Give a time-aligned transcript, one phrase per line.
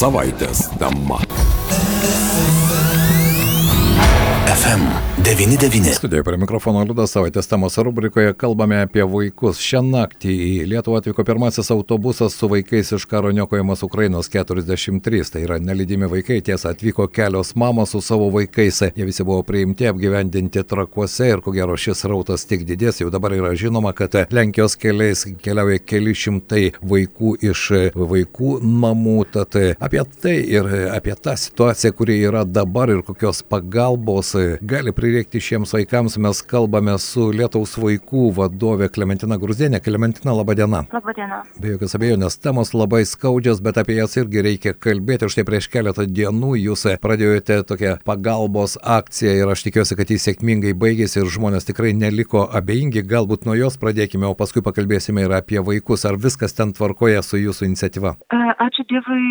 [0.00, 0.62] Savaitės
[4.70, 5.00] tema.
[5.20, 5.94] FM99.
[5.94, 9.58] Studijoje prie mikrofono Liudas savaitės temos rubrikoje kalbame apie vaikus.
[9.60, 15.20] Šią naktį į Lietuvą atvyko pirmasis autobusas su vaikais iš karo niokojamas Ukrainos 43.
[15.32, 18.80] Tai yra nelydimi vaikai, tiesa, atvyko kelios mamos su savo vaikais.
[18.96, 23.02] Jie visi buvo priimti, apgyvendinti trakuose ir ko gero šis rautas tik didės.
[23.02, 29.18] Jau dabar yra žinoma, kad Lenkijos keliais keliauja keli šimtai vaikų iš vaikų namų.
[29.36, 35.40] Tad apie tai ir apie tą situaciją, kuri yra dabar ir kokios pagalbos gali prireikti
[35.40, 36.16] šiems vaikams.
[36.18, 39.80] Mes kalbame su Lietuvos vaikų vadovė Klementina Gruzienė.
[39.80, 40.82] Klementina, laba diena.
[40.92, 41.40] Labą dieną.
[41.60, 45.30] Be jokios abejonės, temos labai skaudžios, bet apie jas irgi reikia kalbėti.
[45.32, 50.74] Štai prieš keletą dienų jūs pradėjote tokią pagalbos akciją ir aš tikiuosi, kad jis sėkmingai
[50.76, 53.04] baigėsi ir žmonės tikrai neliko abejingi.
[53.06, 56.04] Galbūt nuo jos pradėkime, o paskui pakalbėsime ir apie vaikus.
[56.08, 58.16] Ar viskas ten tvarkoja su jūsų iniciatyva?
[58.60, 59.22] Ačiū Dievui,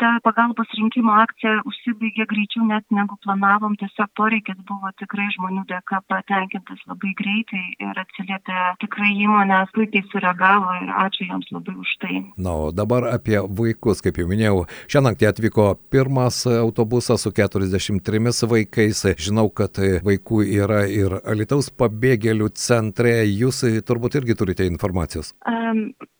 [0.00, 3.76] ta pagalbos rinkimo akcija užsibaigė greičiau net negu planavom.
[3.78, 10.76] Tiesiog poreikis buvo tikrai žmonių dėka patenkintas labai greitai ir atsiliepė tikrai įmonės, puikiai sureagavo
[10.82, 12.20] ir ačiū joms labai už tai.
[12.36, 18.50] Na, o dabar apie vaikus, kaip jau minėjau, šią naktį atvyko pirmas autobusas su 43
[18.52, 19.04] vaikais.
[19.22, 23.14] Žinau, kad vaikų yra ir Alitaus pabėgėlių centre.
[23.28, 25.32] Jūs turbūt irgi turite informacijos.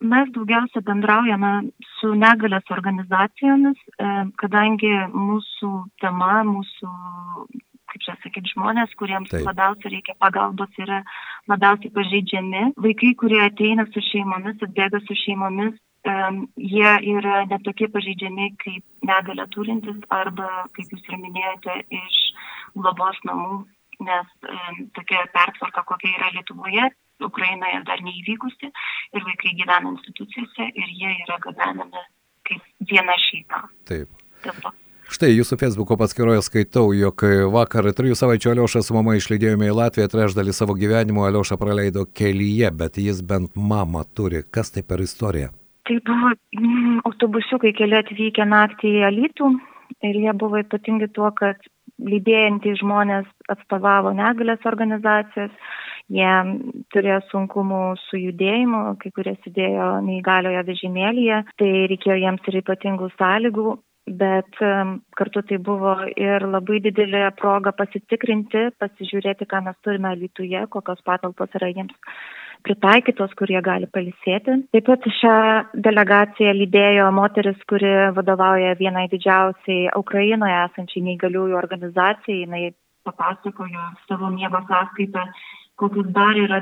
[0.03, 1.53] Mes daugiausia bendraujame
[1.99, 3.79] su negalės organizacijomis,
[4.41, 5.71] kadangi mūsų
[6.03, 6.89] tema, mūsų
[7.93, 9.45] kaip čia sakyti, žmonės, kuriems Taip.
[9.47, 11.03] labiausiai reikia pagalbos, yra
[11.51, 12.63] labiausiai pažeidžiami.
[12.85, 15.77] Vaikai, kurie ateina su šeimomis, atbėga su šeimomis,
[16.09, 22.19] um, jie yra netokie pažeidžiami kaip negalę turintis arba, kaip jūs ir minėjote, iš
[22.75, 23.63] globos namų,
[24.03, 26.89] nes um, tokia pertvarka, kokia yra Lietuvoje,
[27.23, 32.07] Ukrainoje dar neįvykusi ir vaikai gyvena institucijose ir jie yra gabenami
[32.43, 33.67] kaip viena šeima.
[33.87, 34.23] Taip.
[34.43, 34.82] Taip.
[35.13, 37.21] Štai jūsų Facebook'o paskyroje skaitau, jog
[37.53, 42.71] vakar trijų savaičių Aliošą su mama išlydėjome į Latviją, trečdalį savo gyvenimo Aliošą praleido kelyje,
[42.79, 44.41] bet jis bent mamą turi.
[44.49, 45.51] Kas tai per istorija?
[45.85, 49.51] Tai buvo mm, autobusiukai keli atvykę naktį į Alytų
[50.09, 51.61] ir jie buvo ypatingi tuo, kad
[52.01, 55.53] lydėjantys žmonės atstovavo negalės organizacijas,
[56.09, 56.35] jie
[56.89, 63.79] turėjo sunkumų su judėjimu, kai kurie sėdėjo neįgalioje vežimėlyje, tai reikėjo jiems ir ypatingų sąlygų
[64.07, 64.59] bet
[65.17, 71.55] kartu tai buvo ir labai didelė proga pasitikrinti, pasižiūrėti, ką mes turime Lietuvoje, kokios patalpos
[71.59, 71.95] yra jiems
[72.63, 74.55] pritaikytos, kurie gali palisėti.
[74.75, 75.35] Taip pat šią
[75.87, 82.47] delegaciją lydėjo moteris, kuri vadovauja vienai didžiausiai Ukrainoje esančiai neįgaliųjų organizacijai.
[82.67, 85.27] Jis papasakojo savo miego sąskaitą,
[85.79, 86.61] kokius dar yra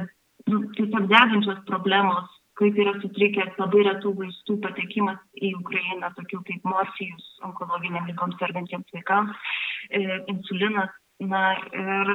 [0.49, 2.29] nu, tiesiog degančios problemos
[2.61, 8.97] kaip yra sutrikęs labai retų vaistų patekimas į Ukrainą, tokių kaip morfijus onkologiniam lygoms sergantiems
[8.97, 9.47] vaikams,
[9.89, 10.93] e, insulinas.
[11.21, 11.41] Na
[11.77, 12.07] ir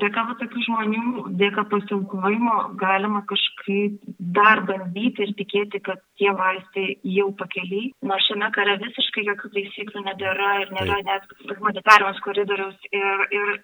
[0.00, 1.04] dėka tokių žmonių,
[1.40, 7.92] dėka pasiaukojimo galima kažkaip dar bandyti ir tikėti, kad tie vaistai jau pakeliai.
[8.04, 13.54] Na šiame kare visiškai jokių taisyklių nebėra ir nėra net humanitariaus koridoriaus ir, ir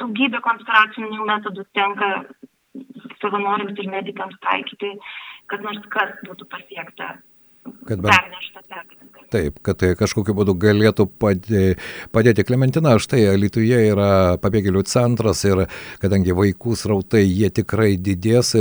[0.00, 2.14] daugybė konspiracinių metodų tenka
[3.20, 4.94] savanoriams ir medikams taikyti
[5.50, 7.14] kad nors kas būtų pasiekta.
[7.88, 8.12] Kad bent...
[8.12, 9.07] Pernešta pergalė.
[9.28, 12.44] Taip, kad tai kažkokiu būdu galėtų padėti.
[12.48, 15.66] Klementina, štai Lietuvoje yra pabėgėlių centras ir
[16.00, 18.54] kadangi vaikų srautai jie tikrai didės,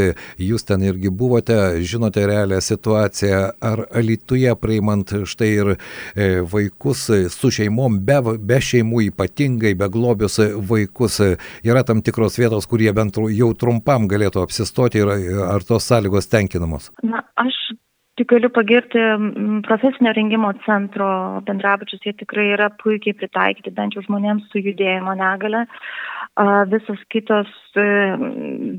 [0.43, 1.55] jūs ten irgi buvote,
[1.87, 9.05] žinote realią situaciją, ar Lietuvoje priimant štai ir e, vaikus su šeimom, be, be šeimų
[9.13, 10.35] ypatingai, be globius
[10.67, 11.21] vaikus,
[11.63, 15.15] yra tam tikros vietos, kurie bent jau trumpam galėtų apsistoti ir
[15.47, 16.91] ar tos sąlygos tenkinamos?
[17.07, 17.76] Na, aš
[18.17, 19.01] Tik galiu pagirti
[19.67, 21.07] profesinio rengimo centro
[21.45, 25.67] bendrabučius, jie tikrai yra puikiai pritaikyti bent jau žmonėms su judėjimo negale.
[26.71, 27.85] Visos kitos e,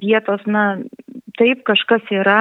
[0.02, 0.64] vietos, na,
[1.38, 2.40] taip kažkas yra,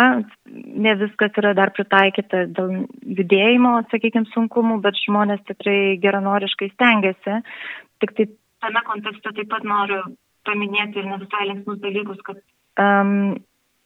[0.85, 2.73] ne viskas yra dar pritaikyta dėl
[3.19, 7.41] judėjimo, sakykime, sunkumų, bet žmonės tikrai geranoriškai stengiasi.
[8.01, 8.27] Tik tai
[8.65, 10.01] tame kontekste taip pat noriu
[10.49, 12.41] paminėti ir ne visai linksmus dalykus, kad
[12.81, 13.37] um,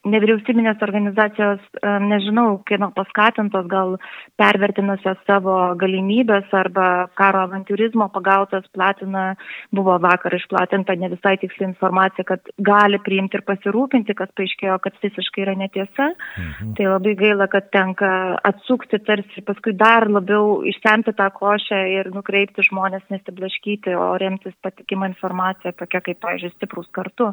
[0.07, 1.61] nevyriausybinės organizacijos,
[2.01, 3.97] nežinau, kieno paskatintos, gal
[4.39, 6.87] pervertinusios savo galimybės arba
[7.19, 9.35] karo avantūrizmo pagautas platina,
[9.69, 14.97] buvo vakar išplatinta ne visai tiksli informacija, kad gali priimti ir pasirūpinti, kas paaiškėjo, kad
[15.05, 16.09] visiškai yra netiesa.
[16.15, 16.73] Mhm.
[16.79, 18.11] Tai labai gaila, kad tenka
[18.47, 25.13] atsukti tarsi paskui dar labiau išsemti tą košę ir nukreipti žmonės nesiblaškyti, o remtis patikimą
[25.13, 27.31] informaciją, tokia kaip, pavyzdžiui, stiprus kartu.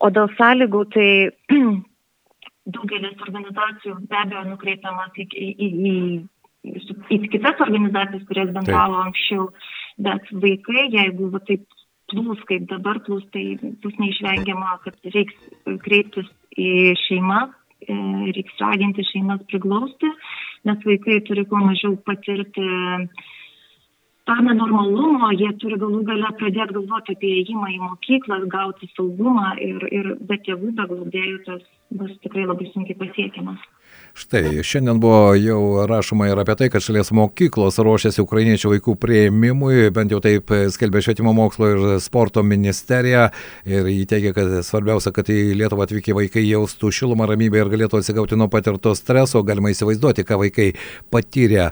[0.00, 1.08] O dėl sąlygų, tai
[2.66, 5.96] daugelis organizacijų be abejo nukreipiamas į, į, į, į
[6.64, 9.48] į kitas organizacijas, kurias bendravo anksčiau,
[10.04, 11.64] bet vaikai, jeigu va, taip
[12.10, 13.44] plūs, kaip dabar plūs, tai
[13.82, 15.36] bus neišvengiama, kad reiks
[15.86, 16.28] kreiptis
[16.58, 17.40] į šeimą,
[17.86, 17.96] e,
[18.36, 20.10] reiks raginti šeimas priglausti,
[20.68, 22.66] nes vaikai turi kuo mažiau patirti
[24.30, 29.86] tą nenormalumo, jie turi galų gale pradėti galvoti apie įėjimą į mokyklą, gauti saugumą ir,
[29.90, 31.64] ir be tėvų, be globėjų tas
[31.98, 33.64] bus tikrai labai sunkiai pasiekiamas.
[34.20, 39.86] Štai, šiandien buvo jau rašoma ir apie tai, kad šalies mokyklos ruošiasi ukrainiečių vaikų prieimimui,
[39.96, 43.28] bent jau taip skelbė švietimo mokslo ir sporto ministerija.
[43.64, 48.02] Ir jį teigia, kad svarbiausia, kad į Lietuvą atvykę vaikai jaustų šilumą, ramybę ir galėtų
[48.02, 49.40] atsigauti nuo patirto streso.
[49.46, 50.68] Galima įsivaizduoti, ką vaikai
[51.14, 51.70] patyrė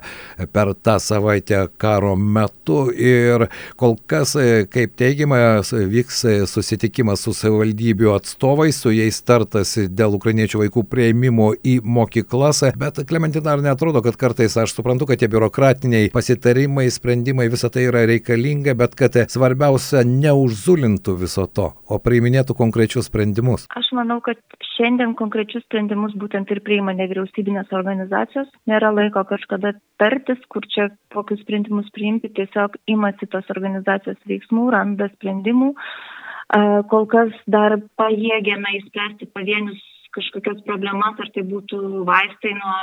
[0.55, 2.87] per tą savaitę karo metu.
[2.95, 4.33] Ir kol kas,
[4.73, 11.77] kaip teigiama, vyks susitikimas su savivaldybių atstovais, su jais tartasi dėl ukrainiečių vaikų prieimimo į
[11.83, 17.49] mokyklą mokyklas, bet Klementina ar netrodo, kad kartais aš suprantu, kad tie biurokratiniai pasitarimai, sprendimai,
[17.49, 23.67] visa tai yra reikalinga, bet kad svarbiausia neužzulintų viso to, o priiminėtų konkrečius sprendimus?
[23.77, 24.39] Aš manau, kad
[24.75, 28.49] šiandien konkrečius sprendimus būtent ir priima nevyriausybinės organizacijos.
[28.69, 35.11] Nėra laiko kažkada tartis, kur čia kokius sprendimus priimti, tiesiog imasi tos organizacijos veiksmų, randa
[35.13, 35.75] sprendimų.
[36.89, 39.83] Kol kas dar pajėgėme įspręsti pavienius
[40.19, 42.75] kažkokias problemas, ar tai būtų vaistai nuo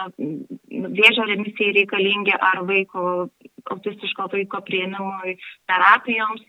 [0.96, 3.28] vėžio remisijai reikalingi, ar vaiko,
[3.74, 5.36] autistiško vaiko prieimimui
[5.68, 6.44] terapijoms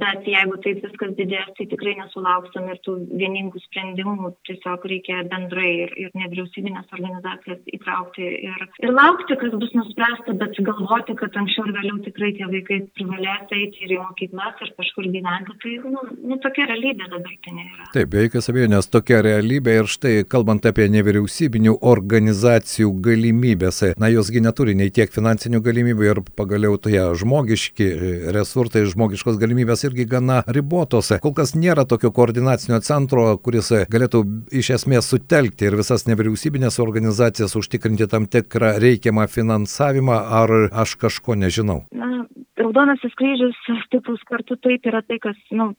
[0.00, 5.70] bet jeigu taip viskas didės, tai tikrai nesulauksim ir tų vieningų sprendimų, tiesiog reikia bendrai
[5.84, 11.68] ir, ir nevyriausybinės organizacijas įtraukti ir, ir laukti, kas bus nuspręsta, bet galvoti, kad anksčiau
[11.68, 16.04] ir vėliau tikrai tie vaikai privalės eiti ir į mokyklas ir kažkur gyventi, tai nu,
[16.30, 17.88] nu, tokia realybė dabartinė yra.
[17.94, 24.42] Taip, be jokios abejonės tokia realybė ir štai kalbant apie nevyriausybinių organizacijų galimybės, na josgi
[24.44, 27.88] neturi nei tiek finansinių galimybių ir pagaliau toje žmogiški
[28.34, 31.12] resursai, žmogiškos galimybės irgi gana ribotos.
[31.22, 34.22] Kol kas nėra tokio koordinacinio centro, kuris galėtų
[34.60, 40.54] iš esmės sutelkti ir visas nevyriausybinės organizacijas užtikrinti tam tikrą reikiamą finansavimą, ar
[40.84, 41.82] aš kažko nežinau?
[41.92, 42.18] Na,
[42.58, 45.70] Raudonasis kryžius stiprus kartu taip yra tai, kas nu,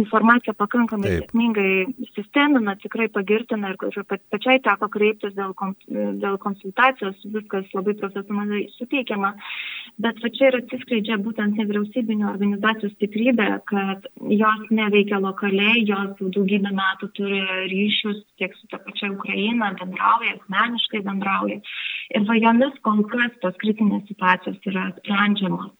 [0.00, 1.22] informaciją pakankamai taip.
[1.22, 3.78] sėkmingai sistemina, tikrai pagirtina ir,
[4.34, 5.54] pačiai teko kreiptis dėl,
[6.24, 9.30] dėl konsultacijos, viskas labai profesionaliai suteikiama.
[10.02, 16.72] Bet va čia ir atsiskleidžia būtent nevyriausybinio organizacijų stiprybė, kad jos neveikia lokaliai, jos daugybę
[16.80, 17.40] metų turi
[17.72, 21.60] ryšius tiek su ta pačia Ukraina, bendrauja, asmeniškai bendrauja.
[22.14, 25.72] Ir va jomis kol kas tos kritinės situacijos yra sprendžiamos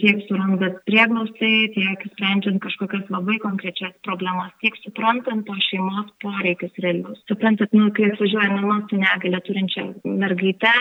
[0.00, 7.20] tiek surandant prieglaustai, tiek sprendžiant kažkokias labai konkrečias problemas, tiek suprantant to šeimos poreikius realius.
[7.30, 10.74] Suprantat, nu, kai atvažiuoja mama su negalė turinčia mergaite,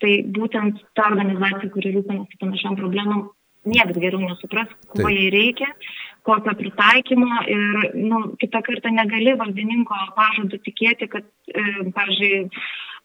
[0.00, 3.30] tai būtent ta organizacija, kuri rūpinasi panašiam problemam,
[3.68, 5.70] niekas geriau nesupras, ko jai reikia,
[6.24, 11.64] kokio pritaikymo ir nu, kitą kartą negali valdininko pažadu tikėti, kad, e,
[11.96, 12.40] pavyzdžiui,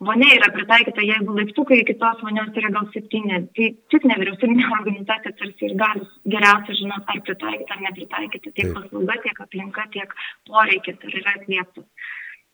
[0.08, 5.68] vonia yra pritaikyta, jeigu laiptukai kitos vonios yra gal septyni, tai tik nevyriausybinė organizacija tarsi
[5.68, 10.16] ir gali geriausiai žinot, ar pritaikyti ar nepritaikyti tiek paslauga, tiek aplinka, tiek
[10.48, 11.88] poreikis, ar yra atlieptas.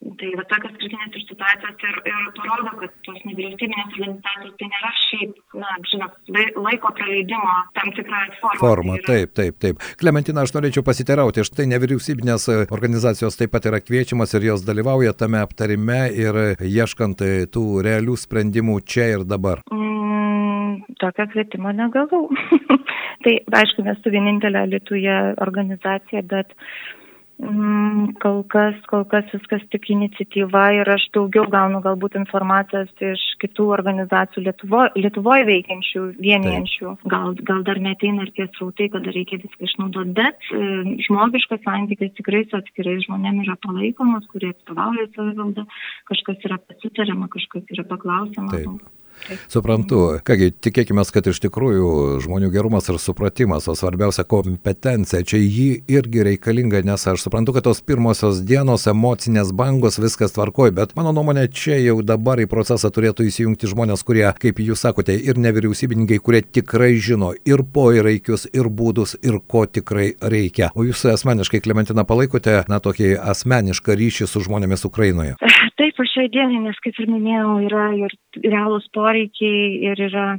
[0.04, 4.90] Tai va tokios kritinės ir situacijos ir, ir parodo, kad tos nevyriausybinės organizacijos tai nėra
[5.00, 6.18] šiaip, na, žinot,
[6.62, 8.60] laiko praleidimo tam tikrą formą.
[8.62, 9.86] Forma, tai taip, taip, taip.
[10.02, 15.42] Klementina, aš norėčiau pasiteirauti, štai nevyriausybinės organizacijos taip pat yra kviečiamas ir jos dalyvauja tame
[15.42, 17.24] aptarime ir ieškant
[17.56, 19.64] tų realių sprendimų čia ir dabar.
[19.74, 22.28] Mm, tokio kvietimo negavau.
[23.26, 27.05] tai, aišku, nesu vienintelė Lietuvoje organizacija, bet Mm,
[27.36, 33.68] kol kas, kol kas viskas tik iniciatyva ir aš daugiau gaunu galbūt informacijos iš kitų
[33.76, 36.96] organizacijų Lietuvo, Lietuvoje veikiančių, vienijančių.
[37.12, 42.16] Gal, gal dar neteina ir tie srautai, kada reikia viską išnaudoti, bet e, žmogiškas santykis
[42.22, 45.68] tikrai su atskirais žmonėmis yra palaikomas, kurie atstovauja savivaldą,
[46.08, 48.54] kažkas yra pasitariama, kažkas yra paklausima.
[48.56, 49.05] Taip.
[49.50, 50.20] Suprantu.
[50.26, 56.26] Kągi, tikėkime, kad iš tikrųjų žmonių gerumas ir supratimas, o svarbiausia kompetencija, čia jį irgi
[56.28, 61.48] reikalinga, nes aš suprantu, kad tos pirmosios dienos emocinės bangos viskas tvarkoj, bet mano nuomonė,
[61.50, 66.44] čia jau dabar į procesą turėtų įsijungti žmonės, kurie, kaip jūs sakote, ir nevyriausybininkai, kurie
[66.46, 70.72] tikrai žino ir poreikius, ir būdus, ir ko tikrai reikia.
[70.76, 75.38] O jūs asmeniškai, Klementina, palaikote, na, tokį asmenišką ryšį su žmonėmis Ukrainoje?
[75.76, 78.14] Taip, aš šiai dienai, nes kaip ir minėjau, yra ir
[78.46, 79.05] realūs poreikiai
[79.90, 80.36] ir yra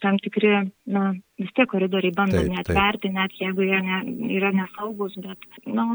[0.00, 0.52] tam tikri,
[0.88, 1.10] na,
[1.40, 3.98] vis tiek koridoriai bandomi atverti, net jeigu jie ne,
[4.38, 5.90] yra nesaugus, bet, na,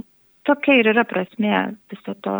[0.46, 2.36] tokia ir yra prasme viso to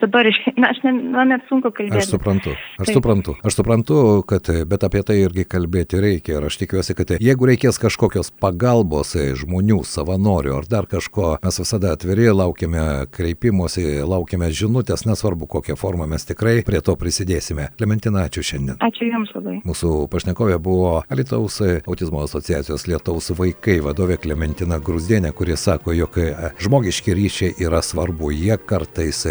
[0.00, 0.28] dabar,
[0.60, 2.02] na, aš ne, man net sunku kalbėti.
[2.02, 2.98] Aš suprantu, aš Taip.
[2.98, 3.36] suprantu.
[3.46, 6.38] Aš suprantu, kad, bet apie tai irgi kalbėti reikia.
[6.38, 11.94] Ir aš tikiuosi, kad jeigu reikės kažkokios pagalbos žmonių, savanorių ar dar kažko, mes visada
[11.96, 17.70] atviri, laukiame kreipimosi, laukiame žinutės, nesvarbu kokią formą mes tikrai prie to prisidėsime.
[17.78, 18.80] Klementina, ačiū šiandien.
[18.84, 19.58] Ačiū Jums labai.
[19.66, 26.18] Mūsų pašnekovė buvo Alitaus autizmo asociacijos Lietaus vaikai vadovė Klementina Grūzdienė, kuri sako, jog
[26.62, 28.32] žmogiški ryšiai yra svarbu.
[28.36, 29.22] Jie kartais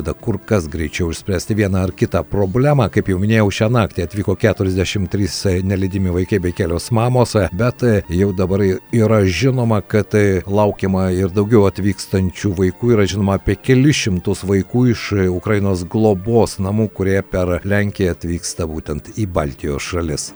[0.00, 2.88] padeda kur kas greičiau išspręsti vieną ar kitą problemą.
[2.90, 8.62] Kaip jau minėjau, šią naktį atvyko 43 nelydimi vaikai bei kelios mamos, bet jau dabar
[8.92, 10.14] yra žinoma, kad
[10.46, 12.94] laukiama ir daugiau atvykstančių vaikų.
[12.96, 19.12] Yra žinoma apie kelius šimtus vaikų iš Ukrainos globos namų, kurie per Lenkiją atvyksta būtent
[19.20, 20.30] į Baltijos šalis.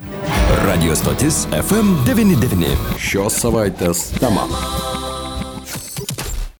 [0.64, 2.76] Radio stotis FM99.
[3.00, 4.44] Šios savaitės tema.